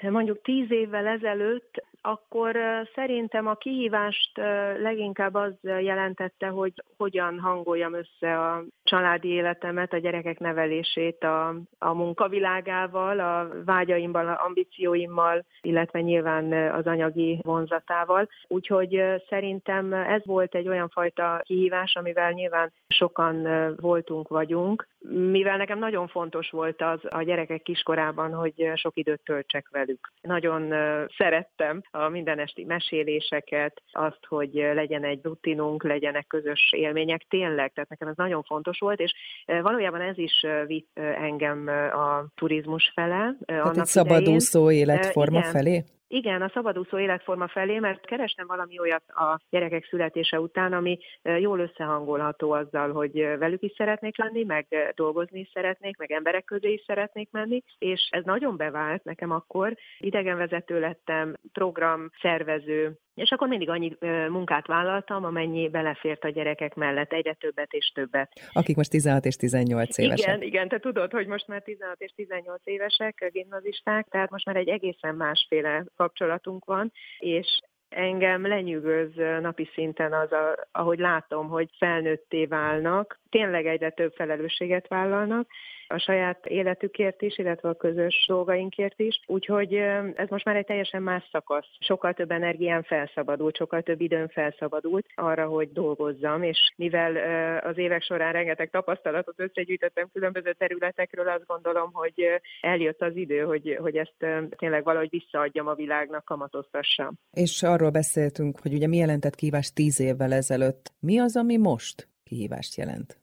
[0.00, 2.56] Mondjuk tíz évvel ezelőtt akkor
[2.94, 4.36] szerintem a kihívást
[4.78, 11.94] leginkább az jelentette, hogy hogyan hangoljam össze a családi életemet, a gyerekek nevelését a, a
[11.94, 18.28] munkavilágával, a vágyaimmal, a ambícióimmal, illetve nyilván az anyagi vonzatával.
[18.48, 23.46] Úgyhogy szerintem ez volt egy olyan fajta kihívás, amivel nyilván sokan
[23.80, 29.68] voltunk, vagyunk, mivel nekem nagyon fontos volt az a gyerekek kiskorában, hogy sok időt töltsek
[29.70, 30.12] velük.
[30.20, 30.74] Nagyon
[31.16, 38.08] szerettem a mindenesti meséléseket, azt, hogy legyen egy rutinunk, legyenek közös élmények, tényleg, tehát nekem
[38.08, 39.14] ez nagyon fontos volt, és
[39.62, 43.34] valójában ez is vitt engem a turizmus fele.
[43.46, 45.50] Tehát egy szabadúszó életforma Igen.
[45.50, 45.84] felé?
[46.10, 51.58] Igen, a szabadúszó életforma felé, mert kerestem valami olyat a gyerekek születése után, ami jól
[51.58, 56.82] összehangolható azzal, hogy velük is szeretnék lenni, meg dolgozni is szeretnék, meg emberek közé is
[56.86, 59.76] szeretnék menni, és ez nagyon bevált nekem akkor.
[59.98, 63.96] Idegenvezető lettem, program, szervező, és akkor mindig annyi
[64.28, 68.32] munkát vállaltam, amennyi belefért a gyerekek mellett, egyre többet és többet.
[68.52, 70.26] Akik most 16 és 18 évesek.
[70.26, 74.56] Igen, igen, te tudod, hogy most már 16 és 18 évesek, gimnazisták, tehát most már
[74.56, 81.70] egy egészen másféle kapcsolatunk van, és engem lenyűgöz napi szinten az, a, ahogy látom, hogy
[81.78, 85.48] felnőtté válnak, tényleg egyre több felelősséget vállalnak,
[85.88, 89.20] a saját életükért is, illetve a közös dolgainkért is.
[89.26, 89.74] Úgyhogy
[90.14, 91.66] ez most már egy teljesen más szakasz.
[91.78, 97.16] Sokkal több energián felszabadult, sokkal több időn felszabadult arra, hogy dolgozzam, és mivel
[97.64, 102.24] az évek során rengeteg tapasztalatot összegyűjtöttem különböző területekről, azt gondolom, hogy
[102.60, 104.14] eljött az idő, hogy, hogy ezt
[104.56, 107.14] tényleg valahogy visszaadjam a világnak, kamatoztassam.
[107.32, 110.92] És arról beszéltünk, hogy ugye mi jelentett kívás tíz évvel ezelőtt.
[111.00, 113.18] Mi az, ami most kihívást jelent?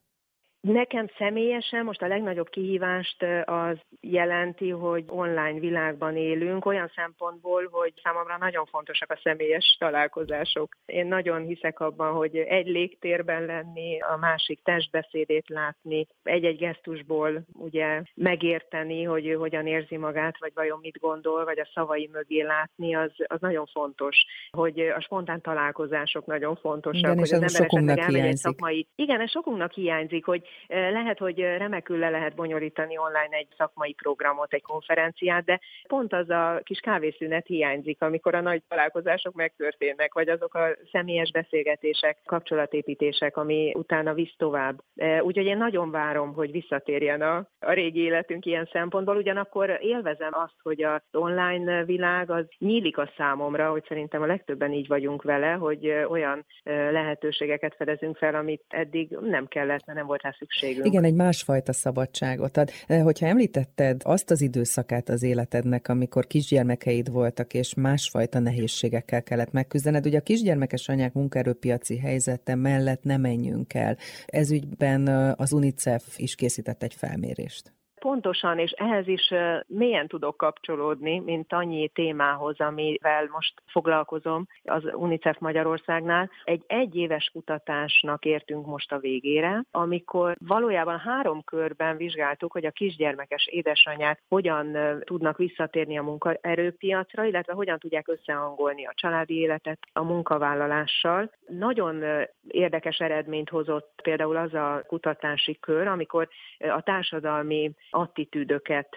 [0.66, 7.94] Nekem személyesen most a legnagyobb kihívást az jelenti, hogy online világban élünk, olyan szempontból, hogy
[8.04, 10.78] számomra nagyon fontosak a személyes találkozások.
[10.86, 18.02] Én nagyon hiszek abban, hogy egy légtérben lenni, a másik testbeszédét látni, egy-egy gesztusból ugye
[18.14, 22.96] megérteni, hogy ő hogyan érzi magát, vagy vajon mit gondol, vagy a szavai mögé látni,
[22.96, 24.26] az, az nagyon fontos.
[24.52, 28.88] Hogy a spontán találkozások nagyon fontosak, Igen, hogy az ember esetleg elmegy egy szakmai...
[28.96, 34.54] Igen, ez sokunknak hiányzik, hogy lehet, hogy remekül le lehet bonyolítani online egy szakmai programot,
[34.54, 40.30] egy konferenciát, de pont az a kis kávészünet hiányzik, amikor a nagy találkozások megtörténnek, vagy
[40.30, 44.82] azok a személyes beszélgetések, kapcsolatépítések, ami utána visz tovább.
[45.22, 50.56] Úgyhogy én nagyon várom, hogy visszatérjen a, a régi életünk ilyen szempontból, ugyanakkor élvezem azt,
[50.62, 55.52] hogy az online világ az nyílik a számomra, hogy szerintem a legtöbben így vagyunk vele,
[55.52, 60.86] hogy olyan lehetőségeket fedezünk fel, amit eddig nem kellett, mert nem volt rá szükségünk.
[60.86, 62.72] Igen, egy másfajta szabadságot ad.
[62.88, 69.52] Eh, hogyha említetted azt az időszakát az életednek, amikor kisgyermekeid voltak, és másfajta nehézségekkel kellett
[69.52, 73.98] megküzdened, ugye a kisgyermekes anyák munkaerőpiaci helyzete mellett nem menjünk el.
[74.26, 77.74] Ez ügyben eh, az UNICEF is készített egy felmérést.
[78.00, 79.34] Pontosan, és ehhez is
[79.68, 86.30] mélyen tudok kapcsolódni, mint annyi témához, amivel most foglalkozom az UNICEF Magyarországnál.
[86.44, 93.48] Egy egyéves kutatásnak értünk most a végére, amikor valójában három körben vizsgáltuk, hogy a kisgyermekes
[93.48, 101.32] édesanyák hogyan tudnak visszatérni a munkaerőpiacra, illetve hogyan tudják összehangolni a családi életet a munkavállalással.
[101.48, 102.04] Nagyon
[102.48, 106.28] érdekes eredményt hozott például az a kutatási kör, amikor
[106.60, 108.88] a társadalmi attitűdöket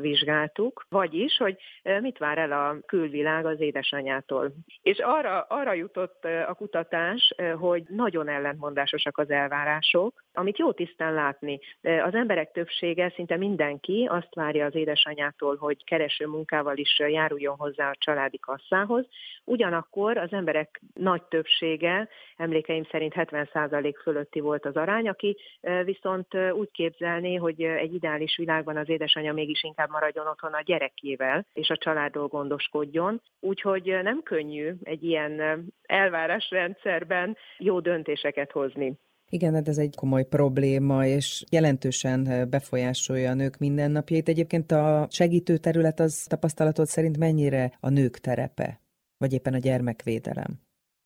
[0.00, 1.56] vizsgáltuk, vagyis, hogy
[2.00, 4.52] mit vár el a külvilág az édesanyától.
[4.82, 11.60] És arra, arra jutott a kutatás, hogy nagyon ellentmondásosak az elvárások, amit jó tisztán látni.
[11.82, 17.90] Az emberek többsége, szinte mindenki azt várja az édesanyától, hogy kereső munkával is járuljon hozzá
[17.90, 19.06] a családi kasszához.
[19.44, 25.36] Ugyanakkor az emberek nagy többsége, emlékeim szerint 70% fölötti volt az arány, aki
[25.84, 31.46] viszont úgy képzelné, hogy egy ideális világban az édesanyja mégis inkább maradjon otthon a gyerekével,
[31.52, 33.20] és a családról gondoskodjon.
[33.40, 38.98] Úgyhogy nem könnyű egy ilyen elvárásrendszerben jó döntéseket hozni.
[39.28, 44.28] Igen, hát ez egy komoly probléma, és jelentősen befolyásolja a nők mindennapjait.
[44.28, 48.80] Egyébként a segítő terület az tapasztalatod szerint mennyire a nők terepe,
[49.18, 50.52] vagy éppen a gyermekvédelem?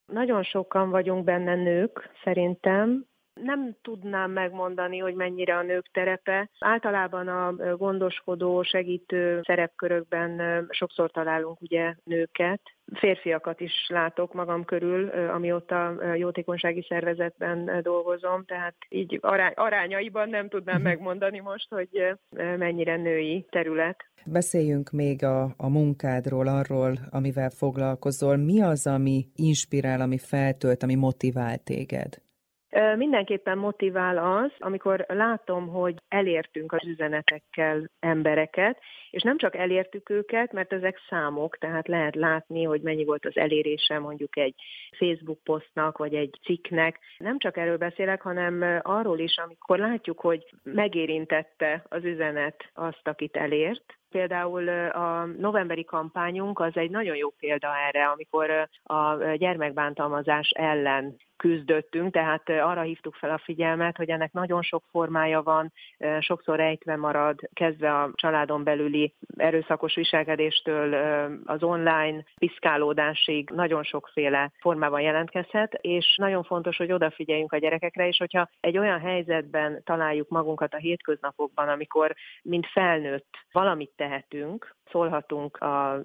[0.07, 3.07] Nagyon sokan vagyunk benne nők, szerintem,
[3.42, 6.51] nem tudnám megmondani, hogy mennyire a nők terepe.
[6.59, 12.61] Általában a gondoskodó, segítő szerepkörökben sokszor találunk ugye nőket,
[12.92, 20.77] férfiakat is látok magam körül, amióta jótékonysági szervezetben dolgozom, tehát így arány, arányaiban nem tudnám
[20.77, 20.85] mhm.
[20.85, 22.18] megmondani most, hogy
[22.59, 24.05] mennyire női terület.
[24.24, 28.37] Beszéljünk még a, a munkádról, arról, amivel foglalkozol.
[28.37, 32.27] Mi az, ami inspirál, ami feltölt, ami motivál téged?
[32.97, 38.79] Mindenképpen motivál az, amikor látom, hogy elértünk az üzenetekkel embereket,
[39.11, 43.37] és nem csak elértük őket, mert ezek számok, tehát lehet látni, hogy mennyi volt az
[43.37, 44.55] elérése mondjuk egy
[44.97, 46.99] Facebook posztnak, vagy egy cikknek.
[47.18, 53.37] Nem csak erről beszélek, hanem arról is, amikor látjuk, hogy megérintette az üzenet azt, akit
[53.37, 61.16] elért, Például a novemberi kampányunk az egy nagyon jó példa erre, amikor a gyermekbántalmazás ellen
[61.37, 65.73] küzdöttünk, tehát arra hívtuk fel a figyelmet, hogy ennek nagyon sok formája van,
[66.18, 68.98] sokszor rejtve marad, kezdve a családon belüli
[69.37, 70.95] erőszakos viselkedéstől
[71.45, 78.17] az online piszkálódásig nagyon sokféle formában jelentkezhet, és nagyon fontos, hogy odafigyeljünk a gyerekekre, és
[78.17, 86.03] hogyha egy olyan helyzetben találjuk magunkat a hétköznapokban, amikor mint felnőtt valamit tehetünk, szólhatunk a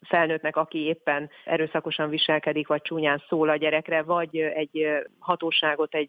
[0.00, 4.86] felnőttnek, aki éppen erőszakosan viselkedik, vagy csúnyán szól a gyerekre, vagy egy
[5.18, 6.08] hatóságot, egy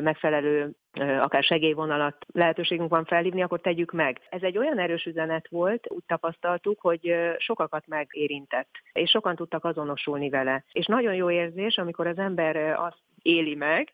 [0.00, 4.20] megfelelő akár segélyvonalat lehetőségünk van felhívni, akkor tegyük meg.
[4.30, 10.28] Ez egy olyan erős üzenet volt, úgy tapasztaltuk, hogy sokakat megérintett, és sokan tudtak azonosulni
[10.28, 10.64] vele.
[10.72, 13.92] És nagyon jó érzés, amikor az ember azt éli meg,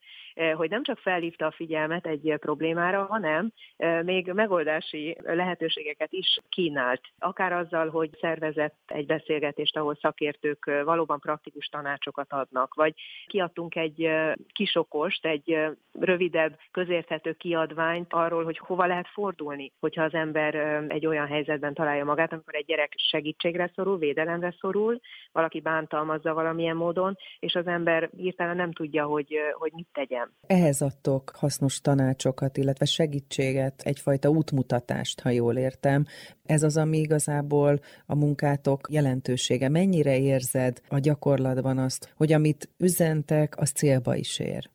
[0.54, 7.00] hogy nem csak felhívta a figyelmet egy problémára, hanem eh, még megoldási lehetőségeket is kínált.
[7.18, 12.94] Akár azzal, hogy szervezett egy beszélgetést, ahol szakértők eh, valóban praktikus tanácsokat adnak, vagy
[13.26, 14.10] kiadtunk egy
[14.52, 15.58] kisokost, egy
[16.00, 20.54] rövidebb, közérthető kiadványt arról, hogy hova lehet fordulni, hogyha az ember
[20.88, 25.00] egy olyan helyzetben találja magát, amikor egy gyerek segítségre szorul, védelemre szorul,
[25.32, 30.19] valaki bántalmazza valamilyen módon, és az ember hirtelen nem tudja, hogy, hogy mit tegyen.
[30.46, 36.04] Ehhez adtok hasznos tanácsokat, illetve segítséget, egyfajta útmutatást, ha jól értem.
[36.44, 39.68] Ez az, ami igazából a munkátok jelentősége.
[39.68, 44.70] Mennyire érzed a gyakorlatban azt, hogy amit üzentek, az célba is ér?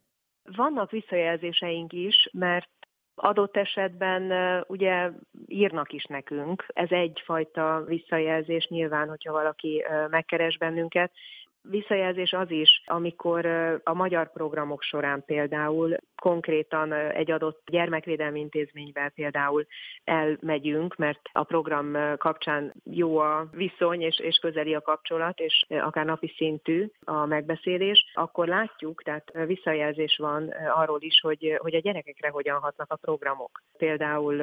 [0.56, 2.70] Vannak visszajelzéseink is, mert
[3.16, 4.32] Adott esetben
[4.68, 5.12] ugye
[5.48, 11.12] írnak is nekünk, ez egyfajta visszajelzés nyilván, hogyha valaki megkeres bennünket,
[11.69, 13.45] Visszajelzés az is, amikor
[13.84, 19.65] a magyar programok során például konkrétan egy adott gyermekvédelmi intézményben például
[20.04, 26.06] elmegyünk, mert a program kapcsán jó a viszony és, és közeli a kapcsolat, és akár
[26.06, 32.30] napi szintű a megbeszélés, akkor látjuk, tehát visszajelzés van arról is, hogy, hogy a gyerekekre
[32.30, 33.62] hogyan hatnak a programok.
[33.78, 34.36] Például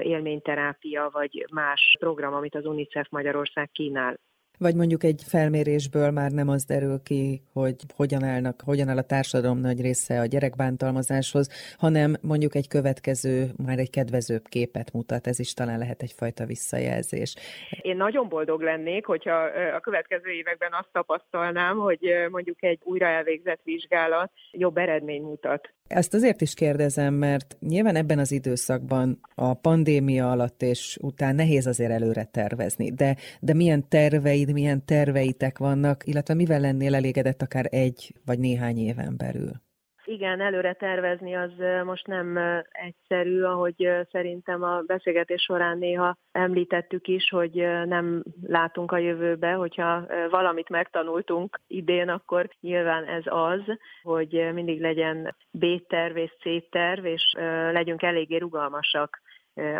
[0.00, 4.18] élményterápia, vagy más program, amit az UNICEF Magyarország kínál.
[4.58, 9.02] Vagy mondjuk egy felmérésből már nem az derül ki, hogy hogyan állnak, hogyan áll a
[9.02, 15.26] társadalom nagy része a gyerekbántalmazáshoz, hanem mondjuk egy következő, már egy kedvezőbb képet mutat.
[15.26, 17.34] Ez is talán lehet egyfajta visszajelzés.
[17.82, 19.36] Én nagyon boldog lennék, hogyha
[19.76, 26.14] a következő években azt tapasztalnám, hogy mondjuk egy újra elvégzett vizsgálat jobb eredmény mutat Ezt
[26.14, 31.90] azért is kérdezem, mert nyilván ebben az időszakban a pandémia alatt és után nehéz azért
[31.90, 38.14] előre tervezni, de, de milyen terveid, milyen terveitek vannak, illetve mivel lennél elégedett akár egy
[38.24, 39.65] vagy néhány éven belül?
[40.08, 41.52] Igen, előre tervezni az
[41.84, 42.38] most nem
[42.70, 47.52] egyszerű, ahogy szerintem a beszélgetés során néha említettük is, hogy
[47.84, 53.60] nem látunk a jövőbe, hogyha valamit megtanultunk idén, akkor nyilván ez az,
[54.02, 57.32] hogy mindig legyen B-terv és C-terv, és
[57.72, 59.20] legyünk eléggé rugalmasak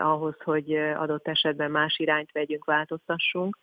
[0.00, 3.58] ahhoz, hogy adott esetben más irányt vegyünk, változtassunk.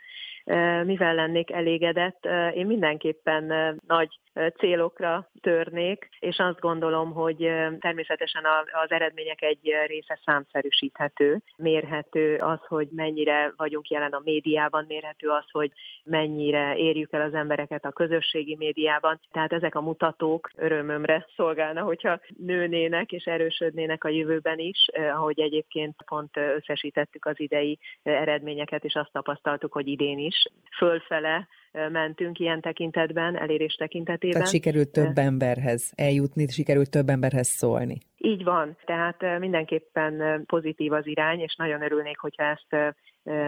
[0.84, 2.28] Mivel lennék elégedett?
[2.53, 4.20] Én mindenképpen nagy
[4.58, 7.38] célokra törnék, és azt gondolom, hogy
[7.80, 8.44] természetesen
[8.84, 15.46] az eredmények egy része számszerűsíthető, mérhető az, hogy mennyire vagyunk jelen a médiában, mérhető az,
[15.52, 15.72] hogy
[16.04, 19.20] mennyire érjük el az embereket a közösségi médiában.
[19.32, 25.96] Tehát ezek a mutatók örömömre szolgálna, hogyha nőnének és erősödnének a jövőben is, ahogy egyébként
[26.06, 31.48] pont összesítettük az idei eredményeket, és azt tapasztaltuk, hogy idén is fölfele
[31.91, 34.38] mentünk ilyen tekintetben, elérés tekintetében.
[34.38, 37.97] Tehát sikerült több emberhez eljutni, sikerült több emberhez szólni.
[38.17, 42.95] Így van, tehát mindenképpen pozitív az irány, és nagyon örülnék, hogyha ezt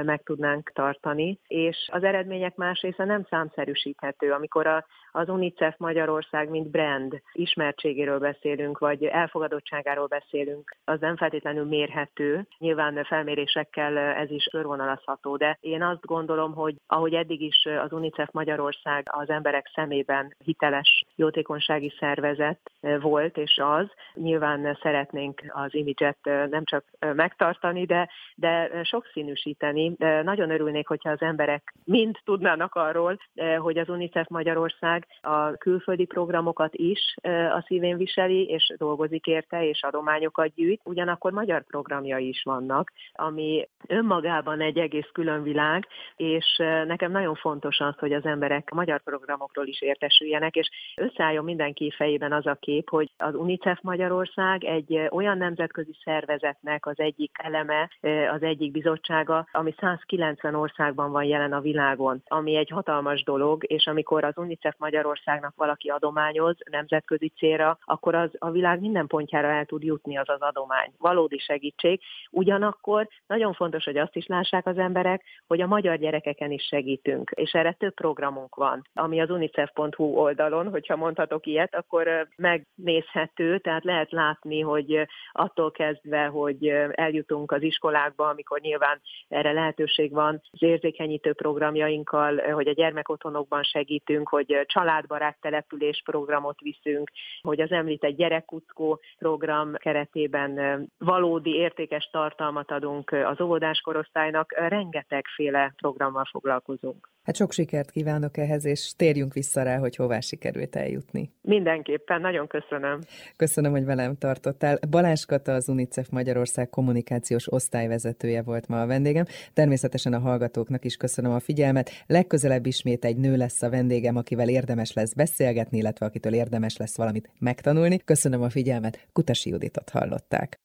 [0.04, 1.40] meg tudnánk tartani.
[1.48, 4.32] És az eredmények más része nem számszerűsíthető.
[4.32, 11.66] Amikor a, az UNICEF Magyarország, mint brand ismertségéről beszélünk, vagy elfogadottságáról beszélünk, az nem feltétlenül
[11.66, 12.48] mérhető.
[12.58, 18.30] Nyilván felmérésekkel ez is körvonalazható, de én azt gondolom, hogy ahogy eddig is az UNICEF
[18.32, 26.64] Magyarország az emberek szemében hiteles jótékonysági szervezet volt, és az, nyilván szeretnénk az imidzset nem
[26.64, 30.24] csak megtartani, de, de sokszínűsíteni segíteni.
[30.24, 36.06] Nagyon örülnék, hogyha az emberek mind tudnának arról, eh, hogy az UNICEF Magyarország a külföldi
[36.06, 40.82] programokat is eh, a szívén viseli, és dolgozik érte, és adományokat gyűjt.
[40.84, 47.36] Ugyanakkor magyar programjai is vannak, ami önmagában egy egész külön világ, és eh, nekem nagyon
[47.36, 52.46] fontos az, hogy az emberek a magyar programokról is értesüljenek, és összeálljon mindenki fejében az
[52.46, 57.90] a kép, hogy az UNICEF Magyarország egy olyan nemzetközi szervezetnek az egyik eleme,
[58.32, 63.88] az egyik bizottsága, ami 190 országban van jelen a világon, ami egy hatalmas dolog, és
[63.88, 69.66] amikor az UNICEF Magyarországnak valaki adományoz nemzetközi célra, akkor az a világ minden pontjára el
[69.66, 70.92] tud jutni az az adomány.
[70.98, 72.02] Valódi segítség.
[72.32, 77.32] Ugyanakkor nagyon fontos, hogy azt is lássák az emberek, hogy a magyar gyerekeken is segítünk,
[77.36, 83.84] és erre több programunk van, ami az unicef.hu oldalon, hogyha mondhatok ilyet, akkor megnézhető, tehát
[83.84, 89.02] lehet látni, hogy attól kezdve, hogy eljutunk az iskolákba, amikor nyilván
[89.46, 97.12] erre lehetőség van az érzékenyítő programjainkkal, hogy a gyermekotthonokban segítünk, hogy családbarát település programot viszünk,
[97.42, 106.26] hogy az említett gyerekkuckó program keretében valódi értékes tartalmat adunk az óvodás korosztálynak, rengetegféle programmal
[106.32, 107.15] foglalkozunk.
[107.26, 111.32] Hát sok sikert kívánok ehhez, és térjünk vissza rá, hogy hová sikerült eljutni.
[111.42, 113.00] Mindenképpen, nagyon köszönöm.
[113.36, 114.80] Köszönöm, hogy velem tartottál.
[114.90, 119.26] Balázs Kata, az UNICEF Magyarország kommunikációs osztályvezetője volt ma a vendégem.
[119.54, 121.90] Természetesen a hallgatóknak is köszönöm a figyelmet.
[122.08, 126.98] Legközelebb ismét egy nő lesz a vendégem, akivel érdemes lesz beszélgetni, illetve akitől érdemes lesz
[126.98, 128.00] valamit megtanulni.
[128.00, 130.60] Köszönöm a figyelmet, Kutasi Juditot hallották.